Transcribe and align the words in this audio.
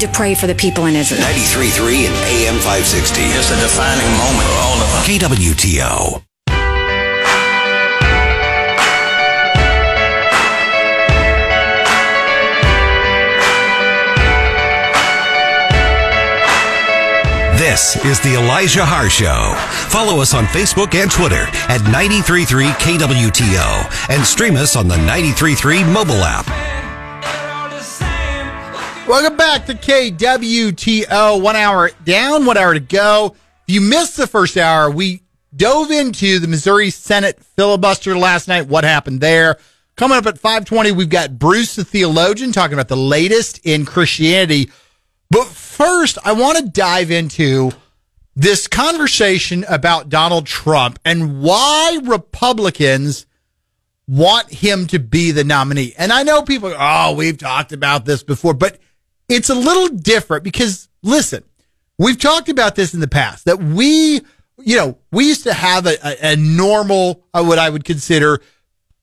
to 0.00 0.08
pray 0.08 0.34
for 0.34 0.46
the 0.46 0.54
people 0.54 0.86
in 0.86 0.96
Israel. 0.96 1.20
93.3 1.22 2.06
and 2.06 2.14
AM 2.28 2.54
560. 2.60 3.20
It's 3.22 3.50
a 3.50 3.60
defining 3.60 4.10
moment 4.18 4.48
for 4.48 4.60
all 4.62 4.76
of 4.76 4.88
us. 4.94 5.08
KWTO. 5.08 6.22
This 17.58 17.96
is 18.04 18.20
the 18.20 18.34
Elijah 18.34 18.84
Haahr 18.84 19.10
Show. 19.10 19.54
Follow 19.88 20.20
us 20.22 20.32
on 20.32 20.44
Facebook 20.46 20.94
and 20.94 21.10
Twitter 21.10 21.46
at 21.68 21.82
933 21.90 22.66
KWTO 22.66 24.10
and 24.10 24.24
stream 24.24 24.56
us 24.56 24.76
on 24.76 24.86
the 24.86 24.96
933 24.96 25.82
mobile 25.84 26.22
app. 26.24 26.67
Welcome 29.08 29.38
back 29.38 29.64
to 29.64 29.74
KWTO. 29.74 31.40
One 31.40 31.56
hour 31.56 31.90
down, 32.04 32.44
one 32.44 32.58
hour 32.58 32.74
to 32.74 32.80
go. 32.80 33.34
If 33.66 33.74
you 33.74 33.80
missed 33.80 34.18
the 34.18 34.26
first 34.26 34.58
hour, 34.58 34.90
we 34.90 35.22
dove 35.56 35.90
into 35.90 36.38
the 36.38 36.46
Missouri 36.46 36.90
Senate 36.90 37.42
filibuster 37.56 38.18
last 38.18 38.48
night. 38.48 38.66
What 38.66 38.84
happened 38.84 39.22
there? 39.22 39.56
Coming 39.96 40.18
up 40.18 40.26
at 40.26 40.38
520, 40.38 40.92
we've 40.92 41.08
got 41.08 41.38
Bruce 41.38 41.74
the 41.74 41.86
theologian 41.86 42.52
talking 42.52 42.74
about 42.74 42.88
the 42.88 42.98
latest 42.98 43.60
in 43.64 43.86
Christianity. 43.86 44.70
But 45.30 45.46
first, 45.46 46.18
I 46.22 46.32
want 46.32 46.58
to 46.58 46.68
dive 46.68 47.10
into 47.10 47.70
this 48.36 48.66
conversation 48.66 49.64
about 49.70 50.10
Donald 50.10 50.46
Trump 50.46 50.98
and 51.06 51.40
why 51.40 51.98
Republicans 52.04 53.24
want 54.06 54.52
him 54.52 54.86
to 54.88 54.98
be 54.98 55.30
the 55.30 55.44
nominee. 55.44 55.94
And 55.96 56.12
I 56.12 56.24
know 56.24 56.42
people, 56.42 56.74
oh, 56.78 57.14
we've 57.14 57.38
talked 57.38 57.72
about 57.72 58.04
this 58.04 58.22
before, 58.22 58.52
but 58.52 58.78
it's 59.28 59.50
a 59.50 59.54
little 59.54 59.88
different 59.88 60.44
because 60.44 60.88
listen, 61.02 61.44
we've 61.98 62.18
talked 62.18 62.48
about 62.48 62.74
this 62.74 62.94
in 62.94 63.00
the 63.00 63.08
past 63.08 63.44
that 63.44 63.58
we, 63.62 64.20
you 64.58 64.76
know, 64.76 64.98
we 65.12 65.26
used 65.26 65.44
to 65.44 65.52
have 65.52 65.86
a, 65.86 65.96
a, 66.06 66.32
a 66.32 66.36
normal, 66.36 67.24
uh, 67.34 67.44
what 67.44 67.58
I 67.58 67.70
would 67.70 67.84
consider 67.84 68.40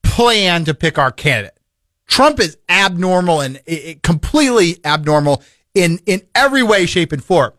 plan 0.03 0.65
to 0.65 0.73
pick 0.73 0.97
our 0.97 1.11
candidate. 1.11 1.57
Trump 2.07 2.39
is 2.39 2.57
abnormal 2.69 3.41
and 3.41 3.57
it, 3.65 3.85
it 3.85 4.03
completely 4.03 4.79
abnormal 4.85 5.43
in, 5.73 5.99
in 6.05 6.21
every 6.33 6.63
way, 6.63 6.85
shape, 6.85 7.11
and 7.11 7.23
form. 7.23 7.53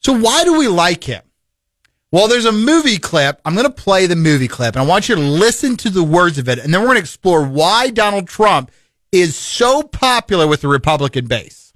So 0.00 0.18
why 0.18 0.44
do 0.44 0.58
we 0.58 0.68
like 0.68 1.04
him? 1.04 1.22
Well, 2.12 2.26
there's 2.26 2.46
a 2.46 2.52
movie 2.52 2.98
clip. 2.98 3.40
I'm 3.44 3.54
going 3.54 3.66
to 3.66 3.72
play 3.72 4.06
the 4.06 4.16
movie 4.16 4.48
clip 4.48 4.74
and 4.74 4.82
I 4.82 4.86
want 4.86 5.08
you 5.08 5.14
to 5.14 5.20
listen 5.20 5.76
to 5.78 5.90
the 5.90 6.02
words 6.02 6.38
of 6.38 6.48
it. 6.48 6.58
And 6.58 6.74
then 6.74 6.80
we're 6.80 6.88
going 6.88 6.96
to 6.96 7.02
explore 7.02 7.44
why 7.44 7.90
Donald 7.90 8.26
Trump 8.26 8.72
is 9.12 9.36
so 9.36 9.82
popular 9.82 10.46
with 10.46 10.62
the 10.62 10.68
Republican 10.68 11.26
base. 11.26 11.72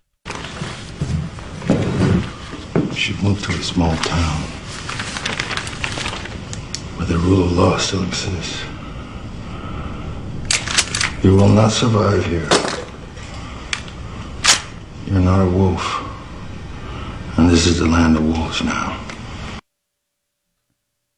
You 2.94 2.94
should 3.05 3.22
move 3.22 3.44
to 3.44 3.52
a 3.52 3.62
small 3.62 3.94
town 3.97 4.41
where 6.97 7.06
the 7.06 7.19
rule 7.19 7.44
of 7.44 7.52
law 7.52 7.77
still 7.77 8.02
exists. 8.02 8.64
You 11.22 11.36
will 11.36 11.50
not 11.50 11.69
survive 11.70 12.24
here. 12.24 12.48
You're 15.05 15.20
not 15.20 15.42
a 15.42 15.50
wolf. 15.50 15.84
And 17.36 17.50
this 17.50 17.66
is 17.66 17.78
the 17.80 17.84
land 17.84 18.16
of 18.16 18.24
wolves 18.24 18.64
now. 18.64 18.98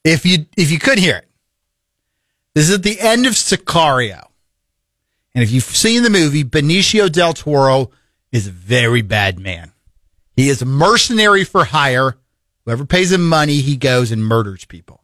If 0.03 0.27
you 0.27 0.47
if 0.56 0.73
you 0.73 0.81
could 0.81 0.98
hear 0.98 1.19
it, 1.19 1.28
this 2.55 2.69
is 2.69 2.75
at 2.75 2.83
the 2.83 2.98
end 2.98 3.27
of 3.27 3.34
Sicario, 3.34 4.27
and 5.37 5.45
if 5.45 5.53
you've 5.53 5.62
seen 5.62 6.03
the 6.03 6.11
movie, 6.11 6.43
Benicio 6.43 7.09
del 7.12 7.33
Toro 7.33 7.93
is 8.33 8.48
a 8.48 8.50
very 8.50 9.03
bad 9.03 9.39
man. 9.39 9.71
He 10.37 10.51
is 10.51 10.61
a 10.61 10.67
mercenary 10.67 11.45
for 11.45 11.65
hire. 11.65 12.19
Whoever 12.65 12.84
pays 12.84 13.11
him 13.11 13.27
money, 13.27 13.62
he 13.62 13.77
goes 13.77 14.12
and 14.12 14.25
murders 14.25 14.67
people. 14.67 15.03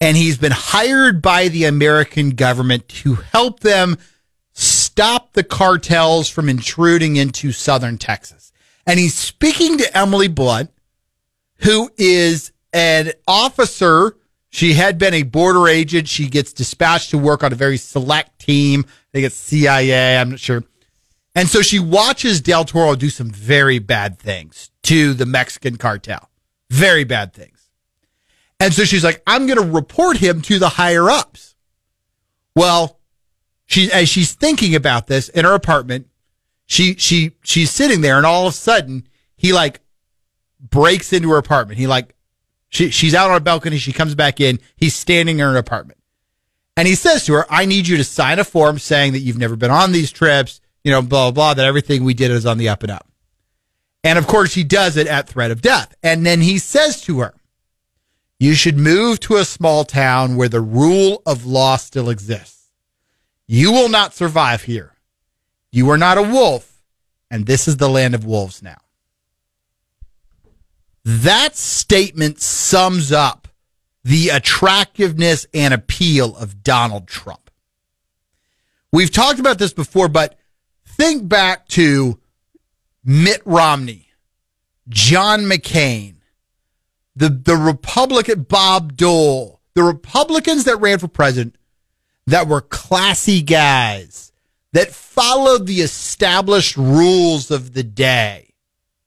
And 0.00 0.16
he's 0.16 0.36
been 0.36 0.52
hired 0.52 1.22
by 1.22 1.46
the 1.48 1.64
American 1.64 2.30
government 2.30 2.88
to 2.88 3.14
help 3.14 3.60
them 3.60 3.96
stop 4.52 5.32
the 5.32 5.44
cartels 5.44 6.28
from 6.28 6.48
intruding 6.48 7.16
into 7.16 7.52
southern 7.52 7.98
Texas. 7.98 8.52
And 8.84 8.98
he's 8.98 9.14
speaking 9.14 9.78
to 9.78 9.96
Emily 9.96 10.26
Blunt, 10.26 10.70
who 11.58 11.88
is 11.96 12.50
an 12.72 13.12
officer. 13.28 14.16
She 14.50 14.74
had 14.74 14.98
been 14.98 15.14
a 15.14 15.22
border 15.22 15.68
agent. 15.68 16.08
She 16.08 16.28
gets 16.28 16.52
dispatched 16.52 17.10
to 17.10 17.18
work 17.18 17.44
on 17.44 17.52
a 17.52 17.56
very 17.56 17.76
select 17.76 18.40
team. 18.40 18.84
I 18.88 19.12
think 19.12 19.26
it's 19.26 19.36
CIA. 19.36 20.18
I'm 20.18 20.30
not 20.30 20.40
sure. 20.40 20.64
And 21.34 21.48
so 21.48 21.62
she 21.62 21.78
watches 21.78 22.40
Del 22.40 22.64
Toro 22.64 22.94
do 22.94 23.08
some 23.08 23.30
very 23.30 23.78
bad 23.78 24.18
things 24.18 24.70
to 24.84 25.14
the 25.14 25.26
Mexican 25.26 25.76
cartel. 25.76 26.30
Very 26.70 27.04
bad 27.04 27.32
things. 27.32 27.70
And 28.60 28.72
so 28.72 28.84
she's 28.84 29.02
like, 29.02 29.22
I'm 29.26 29.46
going 29.46 29.58
to 29.58 29.74
report 29.74 30.18
him 30.18 30.42
to 30.42 30.58
the 30.58 30.70
higher 30.70 31.10
ups. 31.10 31.56
Well, 32.54 32.98
she, 33.66 33.90
as 33.90 34.08
she's 34.08 34.34
thinking 34.34 34.74
about 34.74 35.06
this 35.06 35.28
in 35.30 35.44
her 35.44 35.54
apartment, 35.54 36.08
she, 36.66 36.94
she, 36.94 37.32
she's 37.42 37.70
sitting 37.70 38.02
there 38.02 38.18
and 38.18 38.26
all 38.26 38.46
of 38.46 38.52
a 38.52 38.56
sudden 38.56 39.08
he 39.36 39.52
like 39.52 39.80
breaks 40.60 41.12
into 41.12 41.30
her 41.30 41.38
apartment. 41.38 41.78
He 41.78 41.86
like, 41.86 42.14
she, 42.68 42.90
she's 42.90 43.14
out 43.14 43.30
on 43.30 43.36
a 43.36 43.40
balcony. 43.40 43.78
She 43.78 43.92
comes 43.92 44.14
back 44.14 44.40
in. 44.40 44.58
He's 44.76 44.94
standing 44.94 45.38
in 45.38 45.44
her 45.44 45.56
apartment 45.56 45.98
and 46.76 46.88
he 46.88 46.94
says 46.94 47.24
to 47.26 47.34
her, 47.34 47.46
I 47.50 47.64
need 47.66 47.86
you 47.86 47.96
to 47.96 48.04
sign 48.04 48.38
a 48.38 48.44
form 48.44 48.78
saying 48.78 49.12
that 49.12 49.20
you've 49.20 49.38
never 49.38 49.56
been 49.56 49.70
on 49.70 49.92
these 49.92 50.10
trips, 50.10 50.60
you 50.84 50.90
know, 50.90 51.02
blah, 51.02 51.30
blah, 51.30 51.30
blah, 51.30 51.54
that 51.54 51.66
everything 51.66 52.04
we 52.04 52.14
did 52.14 52.30
is 52.30 52.46
on 52.46 52.58
the 52.58 52.68
up 52.68 52.82
and 52.82 52.92
up. 52.92 53.06
And 54.04 54.18
of 54.18 54.26
course 54.26 54.54
he 54.54 54.64
does 54.64 54.96
it 54.96 55.06
at 55.06 55.28
threat 55.28 55.50
of 55.50 55.62
death. 55.62 55.94
And 56.02 56.26
then 56.26 56.40
he 56.40 56.58
says 56.58 57.00
to 57.02 57.20
her, 57.20 57.34
you 58.38 58.54
should 58.54 58.76
move 58.76 59.20
to 59.20 59.36
a 59.36 59.44
small 59.44 59.84
town 59.84 60.36
where 60.36 60.48
the 60.48 60.60
rule 60.60 61.22
of 61.24 61.46
law 61.46 61.76
still 61.76 62.10
exists. 62.10 62.70
You 63.46 63.70
will 63.70 63.88
not 63.88 64.14
survive 64.14 64.62
here. 64.62 64.94
You 65.70 65.88
are 65.90 65.98
not 65.98 66.18
a 66.18 66.22
wolf, 66.22 66.82
and 67.30 67.46
this 67.46 67.68
is 67.68 67.76
the 67.76 67.88
land 67.88 68.14
of 68.16 68.24
wolves 68.24 68.60
now. 68.62 68.78
That 71.04 71.56
statement 71.56 72.40
sums 72.40 73.12
up 73.12 73.46
the 74.02 74.30
attractiveness 74.30 75.46
and 75.54 75.72
appeal 75.72 76.36
of 76.36 76.64
Donald 76.64 77.06
Trump. 77.06 77.50
We've 78.90 79.10
talked 79.10 79.38
about 79.38 79.58
this 79.58 79.72
before, 79.72 80.08
but 80.08 80.36
think 80.96 81.28
back 81.28 81.68
to 81.68 82.18
Mitt 83.04 83.42
Romney, 83.44 84.08
John 84.88 85.42
McCain, 85.42 86.16
the, 87.16 87.28
the 87.28 87.56
Republican 87.56 88.42
Bob 88.42 88.96
Dole, 88.96 89.60
the 89.74 89.82
Republicans 89.82 90.64
that 90.64 90.76
ran 90.76 90.98
for 90.98 91.08
president 91.08 91.56
that 92.26 92.46
were 92.46 92.60
classy 92.60 93.42
guys 93.42 94.32
that 94.72 94.92
followed 94.92 95.66
the 95.66 95.80
established 95.80 96.76
rules 96.76 97.50
of 97.50 97.74
the 97.74 97.82
day. 97.82 98.54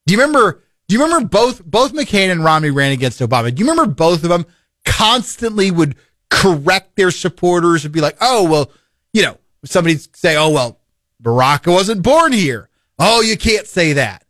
Do 0.05 0.13
you 0.13 0.19
remember? 0.19 0.63
Do 0.87 0.95
you 0.95 1.03
remember 1.03 1.27
both 1.27 1.65
both 1.65 1.93
McCain 1.93 2.31
and 2.31 2.43
Romney 2.43 2.69
ran 2.69 2.91
against 2.91 3.19
Obama? 3.19 3.53
Do 3.53 3.63
you 3.63 3.69
remember 3.69 3.91
both 3.91 4.23
of 4.23 4.29
them 4.29 4.45
constantly 4.85 5.71
would 5.71 5.95
correct 6.29 6.95
their 6.95 7.09
supporters 7.09 7.85
and 7.85 7.93
be 7.93 8.01
like, 8.01 8.17
"Oh 8.21 8.47
well, 8.47 8.71
you 9.13 9.23
know," 9.23 9.37
somebody 9.63 9.97
say, 10.13 10.35
"Oh 10.37 10.49
well, 10.49 10.79
Barack 11.25 11.67
wasn't 11.67 12.03
born 12.03 12.31
here." 12.31 12.69
Oh, 12.97 13.21
you 13.21 13.35
can't 13.37 13.67
say 13.67 13.93
that. 13.93 14.23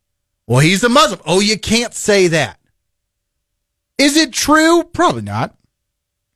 Well, 0.47 0.59
he's 0.59 0.83
a 0.83 0.89
Muslim. 0.89 1.19
Oh, 1.25 1.39
you 1.39 1.59
can't 1.59 1.94
say 1.94 2.28
that. 2.28 2.59
Is 3.97 4.17
it 4.17 4.33
true? 4.33 4.83
Probably 4.83 5.22
not. 5.22 5.55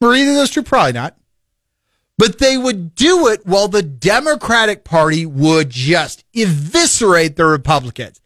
Or 0.01 0.15
either 0.15 0.31
of 0.31 0.37
those 0.37 0.51
true? 0.51 0.63
Probably 0.63 0.93
not. 0.93 1.17
But 2.17 2.37
they 2.37 2.57
would 2.57 2.95
do 2.95 3.27
it 3.27 3.45
while 3.45 3.67
the 3.67 3.81
Democratic 3.81 4.83
Party 4.83 5.25
would 5.25 5.69
just 5.69 6.23
eviscerate 6.33 7.35
the 7.35 7.45
Republicans. 7.45 8.21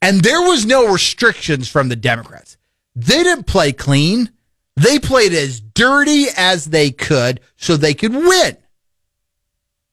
And 0.00 0.22
there 0.22 0.42
was 0.42 0.66
no 0.66 0.92
restrictions 0.92 1.68
from 1.68 1.88
the 1.88 1.96
Democrats. 1.96 2.56
They 2.94 3.22
didn't 3.22 3.46
play 3.46 3.72
clean. 3.72 4.30
They 4.76 4.98
played 4.98 5.32
as 5.32 5.60
dirty 5.60 6.26
as 6.36 6.66
they 6.66 6.90
could 6.90 7.40
so 7.56 7.76
they 7.76 7.94
could 7.94 8.14
win. 8.14 8.56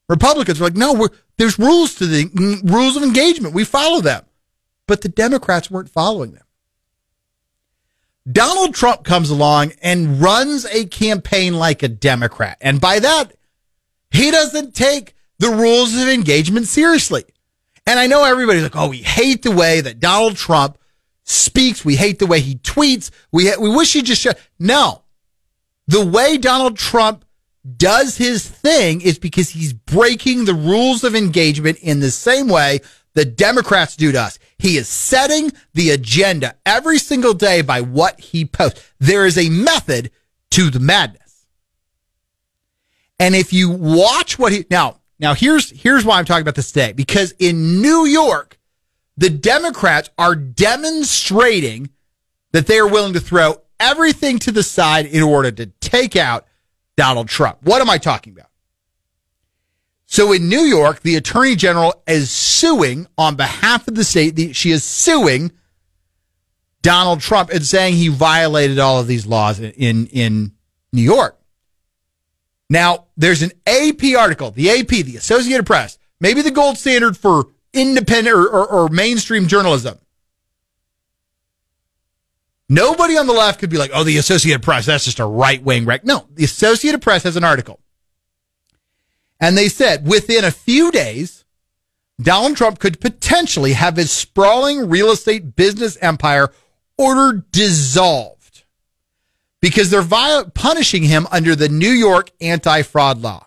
Republicans 0.08 0.60
were 0.60 0.66
like, 0.66 0.76
no, 0.76 1.08
there's 1.36 1.58
rules 1.58 1.94
to 1.96 2.06
the 2.06 2.60
rules 2.64 2.96
of 2.96 3.02
engagement. 3.02 3.54
We 3.54 3.64
follow 3.64 4.00
them. 4.00 4.24
But 4.86 5.00
the 5.00 5.08
Democrats 5.08 5.70
weren't 5.70 5.90
following 5.90 6.32
them. 6.32 6.44
Donald 8.30 8.74
Trump 8.74 9.04
comes 9.04 9.30
along 9.30 9.72
and 9.82 10.20
runs 10.20 10.64
a 10.66 10.86
campaign 10.86 11.54
like 11.54 11.82
a 11.82 11.88
Democrat. 11.88 12.56
And 12.60 12.80
by 12.80 12.98
that, 12.98 13.32
he 14.10 14.30
doesn't 14.30 14.74
take 14.74 15.14
the 15.38 15.50
rules 15.50 15.94
of 15.94 16.08
engagement 16.08 16.66
seriously. 16.66 17.24
And 17.86 18.00
I 18.00 18.06
know 18.06 18.24
everybody's 18.24 18.64
like, 18.64 18.76
oh, 18.76 18.88
we 18.88 18.98
hate 18.98 19.42
the 19.42 19.52
way 19.52 19.80
that 19.80 20.00
Donald 20.00 20.36
Trump 20.36 20.78
speaks. 21.22 21.84
We 21.84 21.96
hate 21.96 22.18
the 22.18 22.26
way 22.26 22.40
he 22.40 22.56
tweets. 22.56 23.10
We, 23.30 23.54
we 23.56 23.68
wish 23.68 23.92
he 23.92 24.02
just 24.02 24.22
shut. 24.22 24.40
No. 24.58 25.02
The 25.86 26.04
way 26.04 26.36
Donald 26.36 26.76
Trump 26.76 27.24
does 27.66 28.16
his 28.16 28.48
thing 28.48 29.00
is 29.00 29.18
because 29.18 29.50
he's 29.50 29.72
breaking 29.72 30.44
the 30.44 30.54
rules 30.54 31.04
of 31.04 31.14
engagement 31.14 31.78
in 31.78 32.00
the 32.00 32.10
same 32.10 32.48
way 32.48 32.80
the 33.14 33.24
Democrats 33.24 33.96
do 33.96 34.12
to 34.12 34.20
us. 34.20 34.38
He 34.58 34.76
is 34.76 34.88
setting 34.88 35.50
the 35.74 35.90
agenda 35.90 36.56
every 36.64 36.98
single 36.98 37.34
day 37.34 37.62
by 37.62 37.80
what 37.80 38.20
he 38.20 38.44
posts. 38.44 38.92
There 38.98 39.26
is 39.26 39.38
a 39.38 39.48
method 39.48 40.10
to 40.52 40.70
the 40.70 40.80
madness. 40.80 41.46
And 43.18 43.34
if 43.34 43.52
you 43.52 43.70
watch 43.70 44.38
what 44.38 44.52
he 44.52 44.66
now, 44.70 45.00
now 45.18 45.34
here's 45.34 45.70
here's 45.70 46.04
why 46.04 46.18
I'm 46.18 46.26
talking 46.26 46.42
about 46.42 46.56
this 46.56 46.70
today 46.70 46.92
because 46.92 47.32
in 47.38 47.80
New 47.80 48.04
York, 48.04 48.58
the 49.16 49.30
Democrats 49.30 50.10
are 50.18 50.34
demonstrating 50.34 51.88
that 52.52 52.66
they 52.66 52.78
are 52.78 52.88
willing 52.88 53.14
to 53.14 53.20
throw 53.20 53.62
everything 53.80 54.38
to 54.40 54.52
the 54.52 54.62
side 54.62 55.06
in 55.06 55.22
order 55.22 55.50
to 55.50 55.66
take 55.80 56.16
out 56.16 56.46
Donald 56.96 57.28
Trump. 57.28 57.58
What 57.62 57.80
am 57.80 57.90
I 57.90 57.98
talking 57.98 58.32
about? 58.32 58.48
So 60.06 60.32
in 60.32 60.48
New 60.48 60.60
York, 60.60 61.00
the 61.00 61.16
attorney 61.16 61.56
general 61.56 62.02
is 62.06 62.30
suing 62.30 63.06
on 63.18 63.34
behalf 63.34 63.88
of 63.88 63.96
the 63.96 64.04
state. 64.04 64.54
She 64.54 64.70
is 64.70 64.84
suing 64.84 65.52
Donald 66.80 67.20
Trump 67.20 67.50
and 67.50 67.64
saying 67.64 67.94
he 67.94 68.08
violated 68.08 68.78
all 68.78 69.00
of 69.00 69.08
these 69.08 69.26
laws 69.26 69.58
in, 69.58 70.06
in 70.06 70.52
New 70.92 71.02
York. 71.02 71.38
Now, 72.70 73.06
there's 73.16 73.42
an 73.42 73.52
AP 73.66 74.16
article, 74.16 74.52
the 74.52 74.70
AP, 74.70 74.88
the 74.88 75.16
Associated 75.16 75.66
Press, 75.66 75.98
maybe 76.20 76.42
the 76.42 76.50
gold 76.50 76.78
standard 76.78 77.16
for 77.16 77.48
independent 77.72 78.34
or, 78.36 78.48
or, 78.48 78.66
or 78.66 78.88
mainstream 78.88 79.46
journalism. 79.46 79.98
Nobody 82.68 83.16
on 83.16 83.26
the 83.26 83.32
left 83.32 83.60
could 83.60 83.70
be 83.70 83.78
like, 83.78 83.90
oh, 83.94 84.02
the 84.02 84.16
Associated 84.16 84.62
Press, 84.62 84.86
that's 84.86 85.04
just 85.04 85.20
a 85.20 85.26
right 85.26 85.62
wing 85.62 85.84
wreck. 85.84 86.04
No, 86.04 86.26
the 86.34 86.44
Associated 86.44 87.00
Press 87.00 87.22
has 87.22 87.36
an 87.36 87.44
article. 87.44 87.80
And 89.38 89.56
they 89.56 89.68
said 89.68 90.06
within 90.06 90.44
a 90.44 90.50
few 90.50 90.90
days, 90.90 91.44
Donald 92.20 92.56
Trump 92.56 92.78
could 92.78 93.00
potentially 93.00 93.74
have 93.74 93.96
his 93.96 94.10
sprawling 94.10 94.88
real 94.88 95.10
estate 95.10 95.54
business 95.54 95.96
empire 96.00 96.50
ordered 96.96 97.50
dissolved 97.52 98.64
because 99.60 99.90
they're 99.90 100.02
viol- 100.02 100.50
punishing 100.50 101.02
him 101.02 101.26
under 101.30 101.54
the 101.54 101.68
New 101.68 101.90
York 101.90 102.30
anti 102.40 102.82
fraud 102.82 103.20
law. 103.20 103.46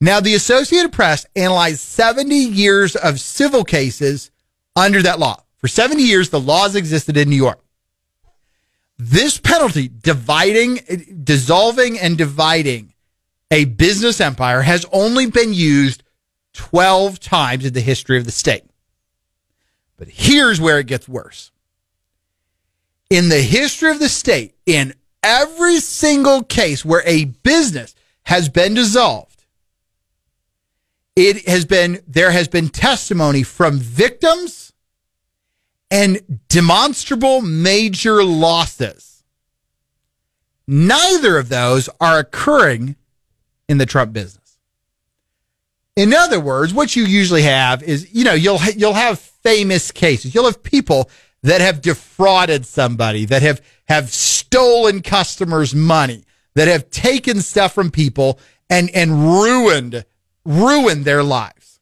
Now, 0.00 0.20
the 0.20 0.34
Associated 0.34 0.92
Press 0.92 1.26
analyzed 1.34 1.80
70 1.80 2.34
years 2.34 2.96
of 2.96 3.18
civil 3.18 3.64
cases 3.64 4.30
under 4.76 5.02
that 5.02 5.18
law. 5.18 5.42
For 5.56 5.68
70 5.68 6.02
years, 6.02 6.28
the 6.28 6.40
laws 6.40 6.76
existed 6.76 7.16
in 7.16 7.30
New 7.30 7.36
York. 7.36 7.60
This 8.98 9.38
penalty, 9.38 9.88
dividing, 9.88 10.80
dissolving 11.22 11.98
and 11.98 12.16
dividing 12.16 12.94
a 13.50 13.66
business 13.66 14.20
empire, 14.20 14.62
has 14.62 14.86
only 14.90 15.26
been 15.26 15.52
used 15.52 16.02
12 16.54 17.20
times 17.20 17.66
in 17.66 17.74
the 17.74 17.80
history 17.80 18.16
of 18.16 18.24
the 18.24 18.32
state. 18.32 18.64
But 19.98 20.08
here's 20.08 20.60
where 20.60 20.78
it 20.78 20.86
gets 20.86 21.08
worse. 21.08 21.50
In 23.10 23.28
the 23.28 23.42
history 23.42 23.90
of 23.90 23.98
the 23.98 24.08
state, 24.08 24.54
in 24.64 24.94
every 25.22 25.80
single 25.80 26.42
case 26.42 26.84
where 26.84 27.02
a 27.04 27.24
business 27.24 27.94
has 28.24 28.48
been 28.48 28.74
dissolved, 28.74 29.44
it 31.14 31.46
has 31.48 31.64
been, 31.64 32.00
there 32.06 32.30
has 32.30 32.48
been 32.48 32.68
testimony 32.68 33.42
from 33.42 33.78
victims 33.78 34.72
and 35.90 36.40
demonstrable 36.48 37.40
major 37.40 38.24
losses. 38.24 39.22
Neither 40.66 41.38
of 41.38 41.48
those 41.48 41.88
are 42.00 42.18
occurring 42.18 42.96
in 43.68 43.78
the 43.78 43.86
Trump 43.86 44.12
business. 44.12 44.58
In 45.94 46.12
other 46.12 46.40
words, 46.40 46.74
what 46.74 46.94
you 46.96 47.04
usually 47.04 47.42
have 47.42 47.82
is, 47.82 48.12
you 48.12 48.24
know, 48.24 48.34
you'll 48.34 48.60
you'll 48.76 48.92
have 48.92 49.18
famous 49.18 49.90
cases. 49.90 50.34
You'll 50.34 50.44
have 50.44 50.62
people 50.62 51.08
that 51.42 51.60
have 51.60 51.80
defrauded 51.80 52.66
somebody, 52.66 53.24
that 53.26 53.42
have 53.42 53.62
have 53.88 54.10
stolen 54.10 55.00
customers' 55.00 55.74
money, 55.74 56.24
that 56.54 56.68
have 56.68 56.90
taken 56.90 57.40
stuff 57.40 57.72
from 57.72 57.90
people 57.90 58.38
and 58.68 58.90
and 58.90 59.24
ruined 59.24 60.04
ruined 60.44 61.04
their 61.04 61.22
lives 61.22 61.75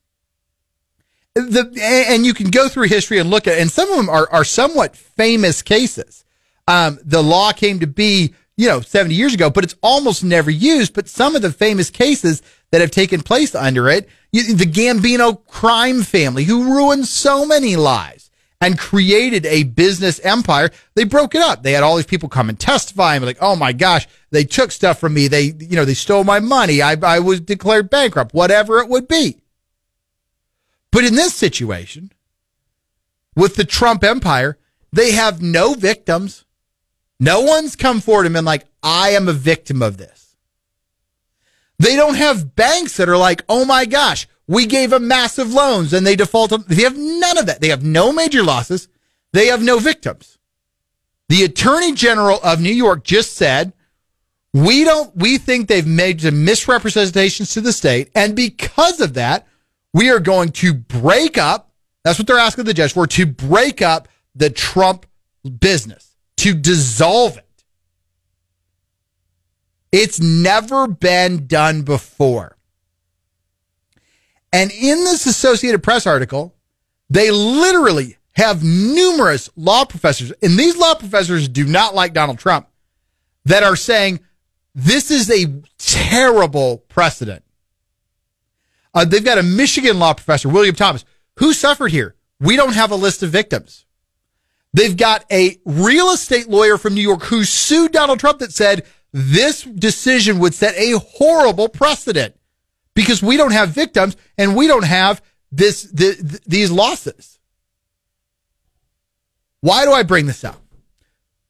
the 1.35 1.71
and 1.83 2.25
you 2.25 2.33
can 2.33 2.51
go 2.51 2.69
through 2.69 2.89
history 2.89 3.19
and 3.19 3.29
look 3.31 3.47
at, 3.47 3.59
and 3.59 3.71
some 3.71 3.91
of 3.91 3.97
them 3.97 4.09
are 4.09 4.29
are 4.31 4.45
somewhat 4.45 4.97
famous 4.97 5.63
cases. 5.63 6.25
Um, 6.69 6.99
the 7.05 7.23
law 7.23 7.53
came 7.53 7.81
to 7.81 7.87
be, 7.87 8.35
you 8.57 8.69
know, 8.69 8.81
70 8.81 9.15
years 9.15 9.35
ago, 9.35 9.51
but 9.51 9.65
it's 9.65 9.75
almost 9.83 10.25
never 10.25 10.51
used. 10.51 10.95
But 10.95 11.09
some 11.09 11.37
of 11.37 11.43
the 11.43 11.53
famous 11.53 11.91
cases 11.91 12.41
that 12.71 12.81
have 12.81 12.91
taken 12.91 13.21
place 13.21 13.55
under 13.55 13.89
it, 13.91 14.09
you, 14.33 14.55
the 14.55 14.65
Gambino 14.65 15.45
crime 15.47 16.03
family, 16.03 16.45
who 16.45 16.73
ruined 16.75 17.07
so 17.07 17.45
many 17.45 17.77
lives 17.77 18.31
and 18.63 18.79
created 18.79 19.45
a 19.45 19.65
business 19.65 20.21
empire, 20.21 20.71
they 20.95 21.05
broke 21.05 21.35
it 21.35 21.43
up. 21.43 21.63
They 21.63 21.73
had 21.73 21.83
all 21.83 21.97
these 21.97 22.07
people 22.07 22.31
come 22.31 22.49
and 22.49 22.59
testify 22.59 23.15
and 23.15 23.23
be 23.23 23.27
like, 23.27 23.43
oh 23.43 23.57
my 23.57 23.75
gosh, 23.75 24.09
they 24.31 24.45
took 24.45 24.71
stuff 24.71 24.99
from 24.99 25.13
me. 25.13 25.29
They, 25.29 25.55
you 25.59 25.77
know, 25.77 25.85
they 25.85 25.95
stole 25.95 26.25
my 26.25 26.41
money. 26.41 26.81
I, 26.81 26.97
I 27.03 27.19
was 27.19 27.41
declared 27.41 27.91
bankrupt, 27.91 28.33
whatever 28.33 28.79
it 28.79 28.89
would 28.89 29.07
be. 29.07 29.37
But 30.95 31.05
in 31.05 31.17
this 31.17 31.35
situation, 31.35 32.13
with 33.35 33.57
the 33.57 33.65
Trump 33.65 34.05
empire, 34.05 34.59
they 34.93 35.11
have 35.11 35.43
no 35.43 35.75
victims. 35.75 36.45
No 37.19 37.41
one's 37.41 37.75
come 37.75 38.01
forward 38.01 38.27
and 38.27 38.33
been 38.33 38.45
like, 38.45 38.65
I 38.81 39.09
am 39.09 39.29
a 39.29 39.33
victim 39.33 39.83
of 39.83 39.97
this. 39.97 40.37
They 41.81 41.97
don't 41.97 42.15
have 42.15 42.55
banks 42.55 42.97
that 42.97 43.09
are 43.09 43.17
like, 43.17 43.43
oh 43.49 43.65
my 43.65 43.87
gosh, 43.87 44.29
we 44.47 44.67
gave 44.67 44.91
them 44.91 45.09
massive 45.09 45.53
loans 45.53 45.93
and 45.93 46.07
they 46.07 46.15
defaulted. 46.15 46.69
They 46.69 46.85
have 46.85 46.97
none 46.97 47.39
of 47.39 47.47
that. 47.47 47.61
They 47.61 47.71
have 47.71 47.83
no 47.83 48.13
major 48.13 48.45
losses. 48.45 48.87
They 49.33 49.47
have 49.49 49.65
no 49.65 49.81
victims. 49.81 50.39
The 51.29 51.43
attorney 51.43 51.95
general 51.95 52.39
of 52.45 52.61
New 52.61 52.73
York 52.73 53.03
just 53.03 53.35
said, 53.35 53.73
we 54.53 54.85
don't, 54.85 55.17
we 55.17 55.39
think 55.39 55.67
they've 55.67 55.85
made 55.85 56.23
misrepresentations 56.23 57.53
to 57.55 57.61
the 57.61 57.73
state. 57.73 58.13
And 58.15 58.37
because 58.37 59.01
of 59.01 59.15
that, 59.15 59.49
we 59.95 60.11
are 60.11 60.21
going 60.21 60.51
to 60.51 60.75
break 60.75 61.39
up. 61.39 61.73
That's 62.03 62.19
what 62.19 62.27
they're 62.27 62.37
asking 62.37 62.65
the 62.65 62.75
judge 62.75 62.93
for 62.93 63.07
to 63.07 63.25
break 63.25 63.81
up 63.81 64.09
the 64.35 64.51
Trump 64.51 65.07
business, 65.61 66.17
to 66.39 66.53
dissolve 66.53 67.39
it. 67.39 67.65
It's 69.93 70.21
never 70.21 70.89
been 70.89 71.47
done 71.47 71.83
before. 71.83 72.59
And 74.53 74.71
in 74.73 75.05
this 75.05 75.27
Associated 75.27 75.83
Press 75.83 76.07
article, 76.07 76.55
they 77.09 77.31
literally 77.31 78.17
have 78.33 78.65
numerous 78.65 79.49
law 79.55 79.85
professors, 79.85 80.33
and 80.43 80.59
these 80.59 80.77
law 80.77 80.95
professors 80.97 81.49
do 81.49 81.65
not 81.65 81.95
like 81.95 82.13
Donald 82.13 82.41
Trump, 82.41 82.67
that 83.45 83.63
are 83.63 83.77
saying 83.77 84.19
this 84.75 85.13
is 85.13 85.31
a 85.31 85.63
terrible 85.79 86.79
precedent. 86.89 87.44
Uh, 88.95 89.05
they've 89.05 89.25
got 89.25 89.39
a 89.39 89.43
Michigan 89.43 89.99
law 89.99 90.15
professor, 90.15 90.49
William 90.49 90.75
Thomas, 90.75 91.05
who 91.39 91.53
suffered 91.53 91.91
here. 91.91 92.15
We 92.41 92.57
don't 92.57 92.75
have 92.75 92.91
a 92.91 92.97
list 92.97 93.23
of 93.23 93.31
victims. 93.31 93.85
They've 94.73 94.97
got 94.97 95.25
a 95.31 95.59
real 95.65 96.11
estate 96.11 96.49
lawyer 96.49 96.79
from 96.79 96.95
New 96.95 97.01
York 97.01 97.23
who 97.25 97.45
sued 97.45 97.93
Donald 97.93 98.21
Trump 98.21 98.41
that 98.41 98.53
said 98.53 98.85
this 99.13 99.63
decision 99.63 100.41
would 100.41 100.55
set 100.55 100.75
a 100.77 100.99
horrible 100.99 101.69
precedent 101.69 102.37
because 102.95 103.23
we 103.23 103.37
don't 103.37 103.53
have 103.53 103.71
victims 103.71 104.17
and 104.37 104.57
we 104.57 104.67
don't 104.67 104.85
have 104.85 105.23
this, 105.53 105.83
the, 105.85 106.41
these 106.47 106.71
losses. 106.71 107.39
Why 109.61 109.85
do 109.85 109.93
I 109.93 110.03
bring 110.03 110.27
this 110.27 110.45
up? 110.45 110.61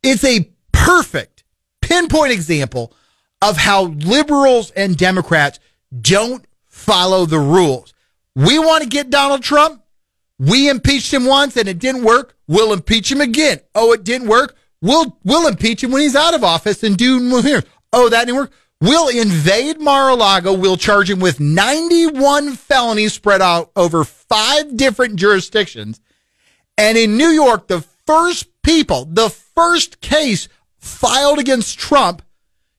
It's 0.03 0.25
a 0.25 0.51
perfect 0.73 1.45
pinpoint 1.81 2.33
example 2.33 2.93
of 3.41 3.57
how 3.57 3.85
liberals 3.85 4.71
and 4.73 4.97
Democrats 4.97 5.59
don't 5.99 6.47
follow 6.75 7.25
the 7.25 7.39
rules. 7.39 7.95
We 8.35 8.59
want 8.59 8.83
to 8.83 8.89
get 8.89 9.09
Donald 9.09 9.43
Trump. 9.43 9.83
We 10.39 10.69
impeached 10.69 11.15
him 11.15 11.25
once 11.25 11.57
and 11.57 11.69
it 11.69 11.79
didn't 11.79 12.05
work. 12.05 12.37
We'll 12.49 12.73
impeach 12.73 13.11
him 13.11 13.21
again. 13.21 13.61
Oh, 13.75 13.93
it 13.93 14.03
didn't 14.03 14.29
work. 14.29 14.57
We'll 14.83 15.19
we'll 15.25 15.47
impeach 15.47 15.83
him 15.83 15.93
when 15.93 16.03
he's 16.03 16.17
out 16.17 16.35
of 16.35 16.43
office 16.43 16.83
and 16.83 16.97
do 16.97 17.41
here. 17.41 17.63
Oh, 17.93 18.09
that 18.09 18.25
didn't 18.27 18.37
work. 18.37 18.53
We'll 18.81 19.09
invade 19.09 19.81
Mar-a-Lago. 19.81 20.53
We'll 20.53 20.77
charge 20.77 21.09
him 21.09 21.21
with 21.21 21.41
91 21.41 22.57
felonies 22.57 23.15
spread 23.15 23.41
out 23.41 23.71
over 23.77 24.05
five 24.05 24.77
different 24.77 25.17
jurisdictions. 25.17 26.01
And 26.77 26.99
in 26.99 27.17
New 27.17 27.29
York, 27.29 27.69
the 27.69 27.83
first 28.05 28.49
people, 28.63 29.07
the 29.07 29.31
first 29.31 30.01
case 30.01 30.49
filed 30.77 31.39
against 31.39 31.79
Trump 31.79 32.21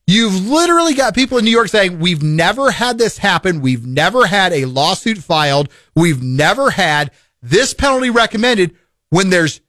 You've 0.07 0.47
literally 0.47 0.93
got 0.93 1.15
people 1.15 1.39
in 1.39 1.45
New 1.45 1.51
York 1.51 1.67
saying, 1.67 1.99
we've 1.99 2.21
never 2.21 2.69
had 2.69 2.97
this 2.97 3.17
happen. 3.17 3.61
We've 3.61 3.85
never 3.85 4.27
had 4.27 4.53
a 4.53 4.65
lawsuit 4.65 5.17
filed. 5.17 5.69
We've 5.95 6.21
never 6.21 6.69
had 6.69 7.11
this 7.41 7.73
penalty 7.73 8.11
recommended 8.11 8.75
when 9.09 9.29
there's 9.29 9.61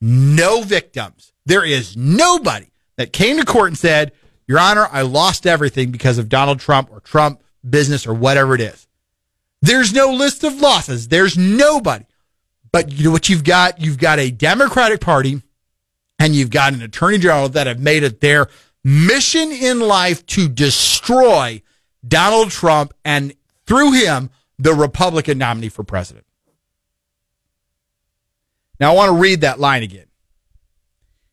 no 0.00 0.62
victims. 0.62 1.32
There 1.46 1.64
is 1.64 1.96
nobody 1.96 2.66
that 2.96 3.12
came 3.12 3.38
to 3.38 3.44
court 3.44 3.68
and 3.68 3.78
said, 3.78 4.12
Your 4.48 4.58
Honor, 4.58 4.88
I 4.90 5.02
lost 5.02 5.46
everything 5.46 5.90
because 5.92 6.18
of 6.18 6.28
Donald 6.28 6.58
Trump 6.58 6.90
or 6.90 7.00
Trump 7.00 7.42
business 7.68 8.06
or 8.06 8.14
whatever 8.14 8.54
it 8.54 8.60
is. 8.60 8.88
There's 9.62 9.92
no 9.92 10.12
list 10.12 10.44
of 10.44 10.60
losses. 10.60 11.08
There's 11.08 11.38
nobody. 11.38 12.04
But 12.72 12.92
you 12.92 13.04
know 13.04 13.10
what 13.12 13.28
you've 13.28 13.44
got? 13.44 13.80
You've 13.80 13.98
got 13.98 14.18
a 14.18 14.30
Democratic 14.30 15.00
Party 15.00 15.40
and 16.18 16.34
you've 16.34 16.50
got 16.50 16.74
an 16.74 16.82
attorney 16.82 17.18
general 17.18 17.48
that 17.50 17.66
have 17.66 17.78
made 17.78 18.02
it 18.02 18.20
their 18.20 18.48
mission 18.84 19.50
in 19.50 19.80
life 19.80 20.24
to 20.26 20.48
destroy 20.48 21.62
Donald 22.06 22.50
Trump 22.50 22.92
and 23.04 23.34
through 23.66 23.92
him, 23.92 24.30
the 24.58 24.74
Republican 24.74 25.38
nominee 25.38 25.70
for 25.70 25.82
president. 25.82 26.26
Now, 28.78 28.92
I 28.92 28.94
want 28.94 29.08
to 29.10 29.20
read 29.20 29.40
that 29.40 29.58
line 29.58 29.82
again. 29.82 30.06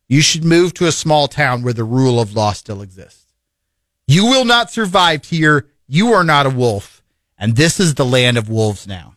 You 0.08 0.22
should 0.22 0.44
move 0.44 0.74
to 0.74 0.86
a 0.86 0.92
small 0.92 1.28
town 1.28 1.62
where 1.62 1.72
the 1.72 1.84
rule 1.84 2.20
of 2.20 2.34
law 2.34 2.52
still 2.52 2.82
exists. 2.82 3.26
You 4.06 4.26
will 4.26 4.44
not 4.44 4.70
survive 4.70 5.24
here. 5.24 5.68
You 5.86 6.12
are 6.12 6.24
not 6.24 6.46
a 6.46 6.50
wolf. 6.50 7.02
And 7.38 7.56
this 7.56 7.80
is 7.80 7.94
the 7.94 8.04
land 8.04 8.38
of 8.38 8.48
wolves 8.48 8.86
now. 8.86 9.16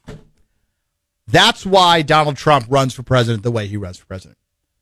That's 1.28 1.66
why 1.66 2.02
Donald 2.02 2.38
Trump 2.38 2.66
runs 2.70 2.94
for 2.94 3.04
president 3.04 3.44
the 3.44 3.52
way 3.52 3.68
he 3.68 3.78
runs 3.78 3.98
for 3.98 4.06
president, 4.06 4.38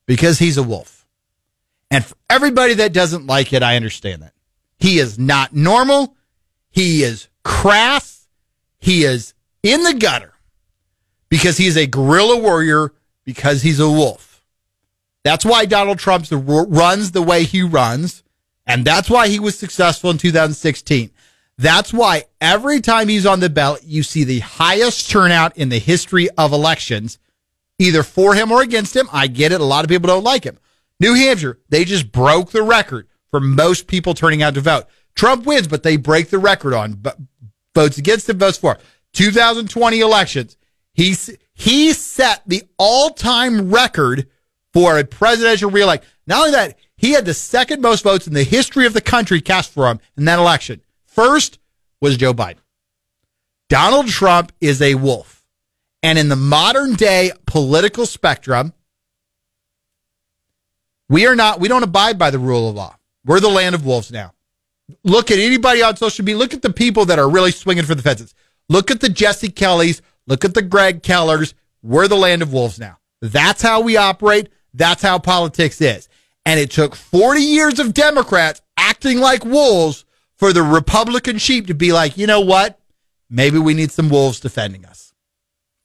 because 0.06 0.40
he's 0.40 0.58
a 0.58 0.64
wolf. 0.64 1.03
And 1.94 2.04
for 2.04 2.16
everybody 2.28 2.74
that 2.74 2.92
doesn't 2.92 3.28
like 3.28 3.54
it, 3.54 3.62
I 3.62 3.76
understand 3.76 4.24
that. 4.24 4.34
He 4.80 4.98
is 4.98 5.20
not 5.20 5.54
normal. 5.54 6.18
He 6.72 7.04
is 7.04 7.28
crass. 7.44 8.28
He 8.80 9.04
is 9.04 9.36
in 9.62 9.84
the 9.84 9.94
gutter 9.94 10.34
because 11.30 11.58
he's 11.58 11.78
a 11.78 11.86
guerrilla 11.86 12.40
warrior, 12.40 12.94
because 13.26 13.62
he's 13.62 13.80
a 13.80 13.88
wolf. 13.88 14.44
That's 15.24 15.46
why 15.46 15.66
Donald 15.66 16.00
Trump 16.00 16.26
runs 16.32 17.12
the 17.12 17.22
way 17.22 17.44
he 17.44 17.62
runs. 17.62 18.24
And 18.66 18.84
that's 18.84 19.10
why 19.10 19.28
he 19.28 19.40
was 19.40 19.56
successful 19.58 20.10
in 20.10 20.18
2016. 20.18 21.12
That's 21.60 21.94
why 21.94 22.24
every 22.42 22.82
time 22.82 23.08
he's 23.08 23.28
on 23.28 23.40
the 23.40 23.52
ballot, 23.52 23.84
you 23.84 24.02
see 24.02 24.24
the 24.24 24.40
highest 24.40 25.12
turnout 25.12 25.56
in 25.58 25.70
the 25.70 25.78
history 25.78 26.28
of 26.40 26.54
elections, 26.54 27.20
either 27.78 28.02
for 28.02 28.34
him 28.34 28.52
or 28.52 28.64
against 28.64 28.96
him. 28.96 29.08
I 29.14 29.28
get 29.28 29.52
it. 29.52 29.62
A 29.62 29.66
lot 29.66 29.86
of 29.86 29.90
people 29.90 30.08
don't 30.08 30.24
like 30.24 30.44
him. 30.44 30.58
New 31.00 31.14
Hampshire, 31.16 31.60
they 31.70 31.86
just 31.86 32.12
broke 32.12 32.52
the 32.52 32.64
record 32.64 33.08
for 33.30 33.40
most 33.40 33.88
people 33.88 34.14
turning 34.14 34.42
out 34.42 34.54
to 34.54 34.62
vote. 34.62 34.86
Trump 35.16 35.46
wins, 35.46 35.68
but 35.68 35.84
they 35.84 35.98
break 35.98 36.30
the 36.30 36.38
record 36.38 36.74
on 36.74 37.02
votes 37.76 37.98
against 37.98 38.30
him, 38.30 38.38
votes 38.38 38.58
for. 38.58 38.78
2020 39.14 40.00
elections, 40.00 40.58
he, 40.94 41.16
he 41.54 41.94
set 41.94 42.42
the 42.48 42.64
all 42.78 43.10
time 43.10 43.72
record 43.72 44.28
for 44.72 44.98
a 44.98 45.04
presidential 45.04 45.70
reelect. 45.70 46.06
Not 46.26 46.40
only 46.40 46.52
that, 46.52 46.78
he 46.98 47.12
had 47.12 47.26
the 47.26 47.34
second 47.34 47.82
most 47.82 48.04
votes 48.04 48.28
in 48.28 48.34
the 48.34 48.44
history 48.44 48.86
of 48.86 48.94
the 48.94 49.02
country 49.02 49.42
cast 49.42 49.72
for 49.72 49.90
him 49.90 50.00
in 50.18 50.26
that 50.26 50.40
election. 50.40 50.82
First 51.06 51.60
was 52.02 52.18
Joe 52.18 52.34
Biden. 52.34 52.58
Donald 53.70 54.08
Trump 54.08 54.52
is 54.62 54.82
a 54.82 54.96
wolf. 54.96 55.46
And 56.02 56.20
in 56.20 56.30
the 56.30 56.36
modern 56.36 56.96
day 56.96 57.32
political 57.46 58.06
spectrum, 58.06 58.74
we 61.14 61.28
are 61.28 61.36
not, 61.36 61.60
we 61.60 61.68
don't 61.68 61.84
abide 61.84 62.18
by 62.18 62.32
the 62.32 62.40
rule 62.40 62.68
of 62.70 62.76
law. 62.76 62.96
We're 63.24 63.40
the 63.40 63.48
land 63.48 63.76
of 63.76 63.86
wolves 63.86 64.12
now. 64.12 64.34
Look 65.04 65.30
at 65.30 65.38
anybody 65.38 65.84
on 65.84 65.96
social 65.96 66.26
media. 66.26 66.40
Look 66.40 66.56
at 66.56 66.64
the 66.64 66.74
people 66.74 67.06
that 67.06 67.20
are 67.20 67.30
really 67.30 67.52
swinging 67.52 67.86
for 67.86 67.94
the 67.94 68.02
fences. 68.02 68.34
Look 68.68 68.90
at 68.90 69.00
the 69.00 69.10
Jesse 69.10 69.50
Kellys. 69.50 70.02
Look 70.26 70.44
at 70.44 70.56
the 70.56 70.64
Greg 70.64 71.04
Kellers. 71.04 71.54
We're 71.84 72.08
the 72.08 72.16
land 72.16 72.42
of 72.42 72.52
wolves 72.52 72.80
now. 72.80 72.98
That's 73.22 73.62
how 73.62 73.82
we 73.82 73.96
operate. 73.96 74.50
That's 74.74 75.04
how 75.04 75.20
politics 75.20 75.80
is. 75.82 76.10
And 76.48 76.60
it 76.60 76.72
took 76.72 76.96
40 76.96 77.42
years 77.42 77.80
of 77.80 77.94
Democrats 77.94 78.62
acting 78.76 79.20
like 79.20 79.46
wolves 79.46 80.06
for 80.38 80.52
the 80.52 80.64
Republican 80.64 81.38
sheep 81.38 81.68
to 81.68 81.76
be 81.76 81.94
like, 81.94 82.18
you 82.18 82.26
know 82.26 82.42
what? 82.42 82.80
Maybe 83.30 83.60
we 83.60 83.76
need 83.76 83.92
some 83.92 84.10
wolves 84.10 84.40
defending 84.40 84.84
us. 84.86 85.14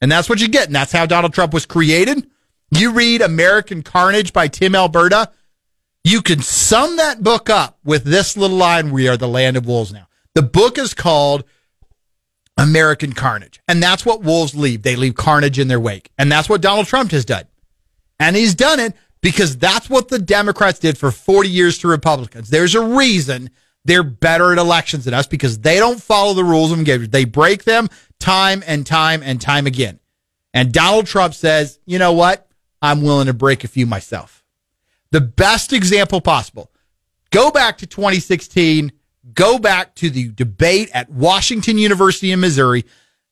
And 0.01 0.11
that's 0.11 0.27
what 0.27 0.41
you 0.41 0.47
get. 0.47 0.65
And 0.65 0.75
that's 0.75 0.91
how 0.91 1.05
Donald 1.05 1.33
Trump 1.33 1.53
was 1.53 1.67
created. 1.67 2.27
You 2.71 2.91
read 2.91 3.21
American 3.21 3.83
Carnage 3.83 4.33
by 4.33 4.47
Tim 4.47 4.75
Alberta. 4.75 5.31
You 6.03 6.21
can 6.21 6.41
sum 6.41 6.97
that 6.97 7.23
book 7.23 7.49
up 7.49 7.79
with 7.83 8.03
this 8.03 8.37
little 8.37 8.57
line 8.57 8.91
We 8.91 9.07
are 9.07 9.17
the 9.17 9.27
land 9.27 9.57
of 9.57 9.65
wolves 9.65 9.91
now. 9.91 10.07
The 10.35 10.41
book 10.41 10.77
is 10.77 10.93
called 10.93 11.43
American 12.57 13.13
Carnage. 13.13 13.59
And 13.67 13.81
that's 13.81 14.05
what 14.05 14.21
wolves 14.21 14.55
leave. 14.55 14.83
They 14.83 14.95
leave 14.95 15.15
carnage 15.15 15.59
in 15.59 15.67
their 15.67 15.79
wake. 15.79 16.11
And 16.17 16.31
that's 16.31 16.49
what 16.49 16.61
Donald 16.61 16.87
Trump 16.87 17.11
has 17.11 17.25
done. 17.25 17.45
And 18.19 18.35
he's 18.35 18.53
done 18.53 18.79
it 18.79 18.93
because 19.21 19.57
that's 19.57 19.89
what 19.89 20.09
the 20.09 20.19
Democrats 20.19 20.79
did 20.79 20.97
for 20.97 21.11
40 21.11 21.49
years 21.49 21.77
to 21.79 21.87
Republicans. 21.87 22.49
There's 22.49 22.75
a 22.75 22.81
reason 22.81 23.49
they're 23.85 24.03
better 24.03 24.51
at 24.51 24.57
elections 24.57 25.05
than 25.05 25.13
us 25.13 25.25
because 25.25 25.59
they 25.59 25.77
don't 25.77 26.01
follow 26.01 26.33
the 26.33 26.43
rules 26.43 26.71
of 26.71 26.79
engagement. 26.79 27.11
They 27.11 27.25
break 27.25 27.63
them 27.63 27.87
time 28.19 28.61
and 28.67 28.85
time 28.85 29.23
and 29.23 29.41
time 29.41 29.65
again. 29.65 29.99
And 30.53 30.73
Donald 30.73 31.05
Trump 31.07 31.33
says, 31.33 31.79
you 31.85 31.97
know 31.97 32.13
what? 32.13 32.48
I'm 32.81 33.01
willing 33.01 33.27
to 33.27 33.33
break 33.33 33.63
a 33.63 33.67
few 33.67 33.85
myself. 33.85 34.43
The 35.11 35.21
best 35.21 35.73
example 35.73 36.21
possible. 36.21 36.71
Go 37.31 37.51
back 37.51 37.77
to 37.79 37.87
2016. 37.87 38.91
Go 39.33 39.59
back 39.59 39.95
to 39.95 40.09
the 40.09 40.29
debate 40.29 40.89
at 40.93 41.09
Washington 41.09 41.77
University 41.77 42.31
in 42.31 42.39
Missouri. 42.39 42.85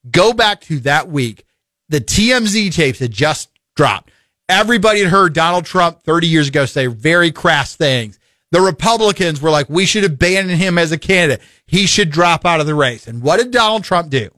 Go 0.09 0.33
back 0.33 0.61
to 0.61 0.79
that 0.81 1.09
week. 1.09 1.45
The 1.89 1.99
TMZ 1.99 2.73
tapes 2.73 2.99
had 2.99 3.11
just 3.11 3.49
dropped. 3.75 4.11
Everybody 4.49 5.01
had 5.01 5.09
heard 5.09 5.33
Donald 5.33 5.65
Trump 5.65 6.03
30 6.03 6.27
years 6.27 6.47
ago 6.47 6.65
say 6.65 6.87
very 6.87 7.31
crass 7.31 7.75
things. 7.75 8.19
The 8.51 8.61
Republicans 8.61 9.41
were 9.41 9.49
like, 9.49 9.69
we 9.69 9.85
should 9.85 10.05
abandon 10.05 10.57
him 10.57 10.77
as 10.77 10.91
a 10.91 10.97
candidate. 10.97 11.41
He 11.65 11.85
should 11.85 12.09
drop 12.09 12.45
out 12.45 12.61
of 12.61 12.65
the 12.65 12.75
race. 12.75 13.07
And 13.07 13.21
what 13.21 13.37
did 13.37 13.51
Donald 13.51 13.83
Trump 13.83 14.09
do? 14.09 14.29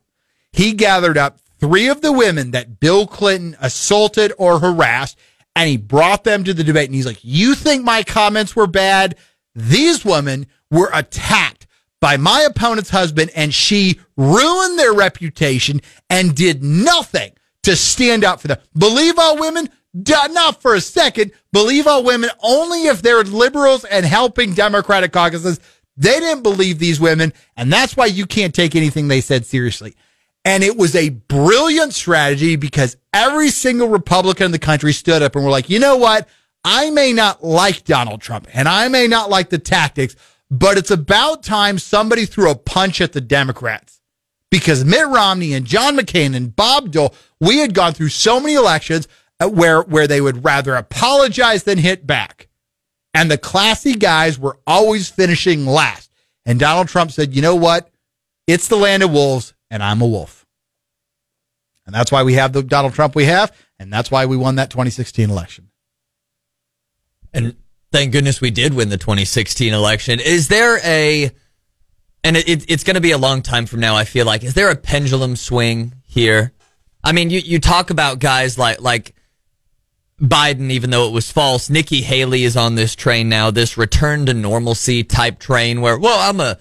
He 0.51 0.73
gathered 0.73 1.17
up 1.17 1.37
three 1.59 1.87
of 1.87 2.01
the 2.01 2.11
women 2.11 2.51
that 2.51 2.79
Bill 2.79 3.05
Clinton 3.07 3.57
assaulted 3.59 4.33
or 4.37 4.59
harassed, 4.59 5.17
and 5.55 5.69
he 5.69 5.77
brought 5.77 6.23
them 6.23 6.43
to 6.43 6.53
the 6.53 6.63
debate. 6.63 6.87
And 6.87 6.95
he's 6.95 7.05
like, 7.05 7.19
you 7.21 7.55
think 7.55 7.83
my 7.83 8.03
comments 8.03 8.55
were 8.55 8.67
bad? 8.67 9.15
These 9.55 10.05
women 10.05 10.47
were 10.71 10.89
attacked 10.93 11.67
by 11.99 12.17
my 12.17 12.41
opponent's 12.41 12.89
husband, 12.89 13.31
and 13.35 13.53
she 13.53 13.99
ruined 14.15 14.79
their 14.79 14.93
reputation 14.93 15.81
and 16.09 16.35
did 16.35 16.63
nothing 16.63 17.31
to 17.63 17.75
stand 17.75 18.23
up 18.23 18.39
for 18.39 18.47
them. 18.47 18.59
Believe 18.77 19.19
all 19.19 19.39
women? 19.39 19.69
not 19.93 20.61
for 20.61 20.75
a 20.75 20.81
second, 20.81 21.31
believe 21.51 21.87
all 21.87 22.03
women 22.03 22.29
only 22.43 22.85
if 22.85 23.01
they're 23.01 23.23
liberals 23.23 23.83
and 23.85 24.05
helping 24.05 24.53
Democratic 24.53 25.11
caucuses. 25.11 25.59
They 25.97 26.19
didn't 26.19 26.43
believe 26.43 26.79
these 26.79 26.99
women, 26.99 27.33
and 27.57 27.73
that's 27.73 27.97
why 27.97 28.05
you 28.05 28.25
can't 28.25 28.53
take 28.53 28.75
anything 28.75 29.07
they 29.07 29.19
said 29.19 29.45
seriously. 29.45 29.95
And 30.49 30.63
it 30.63 30.77
was 30.77 30.95
a 30.95 31.09
brilliant 31.09 31.93
strategy 31.93 32.55
because 32.55 32.97
every 33.13 33.51
single 33.51 33.87
Republican 33.87 34.45
in 34.45 34.51
the 34.51 34.57
country 34.57 34.93
stood 34.93 35.21
up 35.21 35.35
and 35.35 35.45
were 35.45 35.51
like, 35.51 35.69
you 35.69 35.77
know 35.77 35.97
what? 35.97 36.27
I 36.63 36.89
may 36.89 37.13
not 37.13 37.43
like 37.43 37.83
Donald 37.83 38.19
Trump 38.19 38.47
and 38.51 38.67
I 38.67 38.87
may 38.87 39.05
not 39.05 39.29
like 39.29 39.51
the 39.51 39.59
tactics, 39.59 40.15
but 40.49 40.75
it's 40.79 40.89
about 40.89 41.43
time 41.43 41.77
somebody 41.77 42.25
threw 42.25 42.49
a 42.49 42.55
punch 42.55 42.99
at 42.99 43.13
the 43.13 43.21
Democrats 43.21 44.01
because 44.49 44.83
Mitt 44.83 45.05
Romney 45.05 45.53
and 45.53 45.67
John 45.67 45.95
McCain 45.95 46.35
and 46.35 46.55
Bob 46.55 46.89
Dole, 46.89 47.13
we 47.39 47.59
had 47.59 47.75
gone 47.75 47.93
through 47.93 48.09
so 48.09 48.39
many 48.39 48.55
elections 48.55 49.07
where 49.39 49.83
where 49.83 50.07
they 50.07 50.19
would 50.19 50.43
rather 50.43 50.73
apologize 50.73 51.61
than 51.61 51.77
hit 51.77 52.07
back. 52.07 52.47
And 53.13 53.29
the 53.29 53.37
classy 53.37 53.93
guys 53.93 54.39
were 54.39 54.57
always 54.65 55.09
finishing 55.09 55.67
last. 55.67 56.11
And 56.43 56.59
Donald 56.59 56.87
Trump 56.87 57.11
said, 57.11 57.35
"You 57.35 57.43
know 57.43 57.55
what? 57.55 57.91
It's 58.47 58.67
the 58.67 58.77
land 58.77 59.03
of 59.03 59.11
wolves 59.11 59.53
and 59.69 59.83
I'm 59.83 60.01
a 60.01 60.07
wolf." 60.07 60.38
And 61.89 61.95
that's 61.95 62.11
why 62.11 62.21
we 62.21 62.35
have 62.35 62.53
the 62.53 62.61
Donald 62.61 62.93
Trump 62.93 63.15
we 63.15 63.25
have, 63.25 63.51
and 63.79 63.91
that's 63.91 64.11
why 64.11 64.27
we 64.27 64.37
won 64.37 64.57
that 64.57 64.69
2016 64.69 65.27
election. 65.27 65.71
And 67.33 67.55
thank 67.91 68.11
goodness 68.11 68.39
we 68.39 68.51
did 68.51 68.75
win 68.75 68.89
the 68.89 68.97
2016 68.99 69.73
election. 69.73 70.19
Is 70.19 70.49
there 70.49 70.79
a 70.85 71.31
and 72.23 72.37
it, 72.37 72.47
it, 72.47 72.65
it's 72.69 72.83
going 72.83 72.93
to 72.93 73.01
be 73.01 73.09
a 73.09 73.17
long 73.17 73.41
time 73.41 73.65
from 73.65 73.79
now. 73.79 73.95
I 73.95 74.05
feel 74.05 74.27
like 74.27 74.43
is 74.43 74.53
there 74.53 74.69
a 74.69 74.75
pendulum 74.75 75.35
swing 75.35 75.95
here? 76.03 76.51
I 77.03 77.11
mean, 77.11 77.31
you, 77.31 77.39
you 77.39 77.59
talk 77.59 77.89
about 77.89 78.19
guys 78.19 78.55
like 78.55 78.81
like 78.81 79.15
Biden, 80.21 80.69
even 80.69 80.91
though 80.91 81.07
it 81.07 81.11
was 81.11 81.31
false. 81.31 81.71
Nikki 81.71 82.01
Haley 82.01 82.43
is 82.43 82.55
on 82.55 82.75
this 82.75 82.93
train 82.93 83.29
now, 83.29 83.49
this 83.49 83.79
return 83.79 84.27
to 84.27 84.35
normalcy 84.35 85.03
type 85.03 85.39
train 85.39 85.81
where, 85.81 85.97
well, 85.97 86.19
I'm 86.19 86.39
a, 86.39 86.59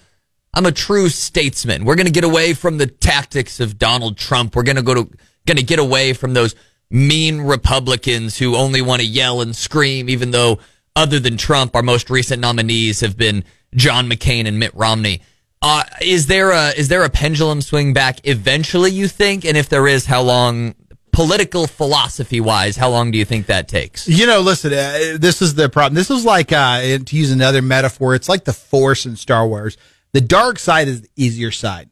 I'm 0.53 0.65
a 0.65 0.71
true 0.71 1.09
statesman. 1.09 1.85
We're 1.85 1.95
going 1.95 2.07
to 2.07 2.11
get 2.11 2.23
away 2.23 2.53
from 2.53 2.77
the 2.77 2.87
tactics 2.87 3.59
of 3.59 3.77
Donald 3.77 4.17
Trump. 4.17 4.55
We're 4.55 4.63
going 4.63 4.77
to 4.77 4.81
go 4.81 4.95
to, 4.95 5.09
going 5.45 5.57
to 5.57 5.63
get 5.63 5.79
away 5.79 6.13
from 6.13 6.33
those 6.33 6.55
mean 6.89 7.41
Republicans 7.41 8.37
who 8.37 8.55
only 8.55 8.81
want 8.81 9.01
to 9.01 9.07
yell 9.07 9.41
and 9.41 9.55
scream, 9.55 10.09
even 10.09 10.31
though 10.31 10.59
other 10.95 11.19
than 11.19 11.37
Trump, 11.37 11.75
our 11.75 11.83
most 11.83 12.09
recent 12.09 12.41
nominees 12.41 13.01
have 13.01 13.15
been 13.15 13.43
John 13.75 14.09
McCain 14.09 14.47
and 14.47 14.57
Mitt 14.59 14.73
Romney. 14.73 15.21
Uh, 15.61 15.83
is 16.01 16.27
there 16.27 16.51
a, 16.51 16.69
is 16.69 16.87
there 16.87 17.03
a 17.03 17.09
pendulum 17.09 17.61
swing 17.61 17.93
back 17.93 18.19
eventually, 18.23 18.91
you 18.91 19.07
think? 19.07 19.45
And 19.45 19.55
if 19.55 19.69
there 19.69 19.87
is, 19.87 20.05
how 20.05 20.21
long 20.21 20.73
political 21.11 21.67
philosophy 21.67 22.39
wise, 22.39 22.77
how 22.77 22.89
long 22.89 23.11
do 23.11 23.17
you 23.17 23.25
think 23.25 23.47
that 23.47 23.67
takes? 23.67 24.07
You 24.07 24.25
know, 24.25 24.39
listen, 24.39 24.73
uh, 24.73 25.17
this 25.19 25.41
is 25.41 25.55
the 25.55 25.69
problem. 25.69 25.95
This 25.95 26.09
is 26.09 26.25
like, 26.25 26.51
uh, 26.51 26.99
to 26.99 27.15
use 27.15 27.31
another 27.31 27.61
metaphor, 27.61 28.15
it's 28.15 28.29
like 28.29 28.45
the 28.45 28.53
force 28.53 29.05
in 29.05 29.15
Star 29.15 29.47
Wars. 29.47 29.77
The 30.13 30.21
dark 30.21 30.59
side 30.59 30.87
is 30.87 31.01
the 31.01 31.09
easier 31.15 31.51
side. 31.51 31.89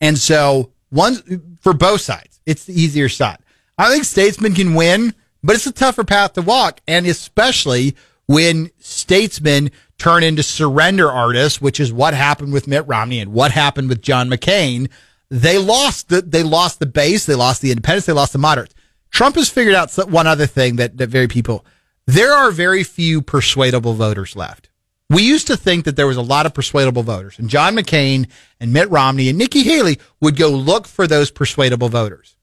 And 0.00 0.18
so 0.18 0.72
one 0.90 1.58
for 1.60 1.72
both 1.72 2.00
sides, 2.00 2.40
it's 2.46 2.64
the 2.64 2.80
easier 2.80 3.08
side. 3.08 3.38
I 3.78 3.90
think 3.90 4.04
statesmen 4.04 4.54
can 4.54 4.74
win, 4.74 5.14
but 5.42 5.56
it's 5.56 5.66
a 5.66 5.72
tougher 5.72 6.04
path 6.04 6.34
to 6.34 6.42
walk. 6.42 6.80
And 6.86 7.06
especially 7.06 7.94
when 8.26 8.70
statesmen 8.78 9.70
turn 9.98 10.22
into 10.22 10.42
surrender 10.42 11.10
artists, 11.10 11.60
which 11.60 11.80
is 11.80 11.92
what 11.92 12.14
happened 12.14 12.52
with 12.52 12.66
Mitt 12.66 12.86
Romney 12.86 13.20
and 13.20 13.32
what 13.32 13.52
happened 13.52 13.88
with 13.88 14.02
John 14.02 14.28
McCain. 14.28 14.90
They 15.30 15.58
lost 15.58 16.08
the, 16.08 16.22
they 16.22 16.42
lost 16.42 16.78
the 16.78 16.86
base. 16.86 17.26
They 17.26 17.34
lost 17.34 17.62
the 17.62 17.70
independents. 17.70 18.06
They 18.06 18.12
lost 18.12 18.32
the 18.32 18.38
moderates. 18.38 18.74
Trump 19.10 19.36
has 19.36 19.48
figured 19.48 19.74
out 19.74 19.92
one 20.10 20.26
other 20.26 20.46
thing 20.46 20.76
that, 20.76 20.98
that 20.98 21.08
very 21.08 21.28
people, 21.28 21.64
there 22.06 22.32
are 22.32 22.50
very 22.50 22.84
few 22.84 23.22
persuadable 23.22 23.94
voters 23.94 24.36
left. 24.36 24.68
We 25.08 25.22
used 25.22 25.46
to 25.46 25.56
think 25.56 25.84
that 25.84 25.94
there 25.94 26.06
was 26.06 26.16
a 26.16 26.22
lot 26.22 26.46
of 26.46 26.54
persuadable 26.54 27.02
voters, 27.02 27.38
and 27.38 27.48
John 27.48 27.76
McCain 27.76 28.28
and 28.58 28.72
Mitt 28.72 28.90
Romney 28.90 29.28
and 29.28 29.38
Nikki 29.38 29.62
Haley 29.62 30.00
would 30.20 30.36
go 30.36 30.50
look 30.50 30.86
for 30.86 31.06
those 31.06 31.30
persuadable 31.30 31.88
voters. 31.88 32.36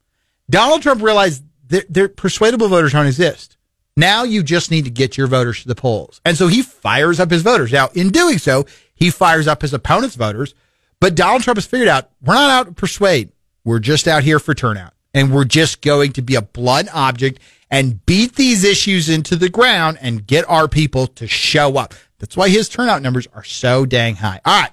Donald 0.49 0.81
Trump 0.81 1.01
realized 1.01 1.43
that 1.67 1.91
their 1.91 2.07
persuadable 2.07 2.69
voters 2.69 2.93
don't 2.93 3.07
exist. 3.07 3.57
Now 3.95 4.23
you 4.23 4.43
just 4.43 4.71
need 4.71 4.85
to 4.85 4.91
get 4.91 5.17
your 5.17 5.27
voters 5.27 5.61
to 5.61 5.67
the 5.67 5.75
polls. 5.75 6.19
And 6.25 6.37
so 6.37 6.47
he 6.47 6.61
fires 6.61 7.19
up 7.19 7.31
his 7.31 7.43
voters. 7.43 7.71
Now, 7.71 7.89
in 7.93 8.09
doing 8.09 8.37
so, 8.37 8.65
he 8.95 9.09
fires 9.09 9.47
up 9.47 9.61
his 9.61 9.73
opponent's 9.73 10.15
voters. 10.15 10.55
But 10.99 11.15
Donald 11.15 11.43
Trump 11.43 11.57
has 11.57 11.65
figured 11.65 11.89
out 11.89 12.09
we're 12.21 12.33
not 12.33 12.49
out 12.49 12.65
to 12.67 12.71
persuade. 12.71 13.31
We're 13.63 13.79
just 13.79 14.07
out 14.07 14.23
here 14.23 14.39
for 14.39 14.53
turnout. 14.53 14.93
And 15.13 15.31
we're 15.31 15.45
just 15.45 15.81
going 15.81 16.13
to 16.13 16.21
be 16.21 16.35
a 16.35 16.41
blunt 16.41 16.89
object 16.93 17.39
and 17.69 18.03
beat 18.05 18.35
these 18.35 18.63
issues 18.63 19.09
into 19.09 19.35
the 19.35 19.49
ground 19.49 19.97
and 20.01 20.25
get 20.25 20.49
our 20.49 20.67
people 20.67 21.07
to 21.07 21.27
show 21.27 21.77
up. 21.77 21.93
That's 22.23 22.37
why 22.37 22.47
his 22.47 22.69
turnout 22.69 23.01
numbers 23.01 23.27
are 23.33 23.43
so 23.43 23.85
dang 23.85 24.15
high. 24.15 24.39
All 24.45 24.61
right. 24.61 24.71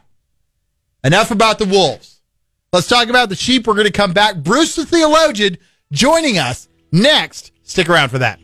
Enough 1.03 1.33
about 1.33 1.59
the 1.59 1.65
wolves. 1.65 2.21
Let's 2.73 2.87
talk 2.87 3.09
about 3.09 3.29
the 3.29 3.35
sheep. 3.35 3.67
We're 3.67 3.75
going 3.75 3.87
to 3.87 3.93
come 3.93 4.13
back. 4.13 4.37
Bruce 4.37 4.77
the 4.77 4.87
theologian 4.87 5.59
joining 5.91 6.39
us 6.39 6.69
next. 6.93 7.51
Stick 7.65 7.89
around 7.89 8.11
for 8.11 8.19
that. 8.19 8.39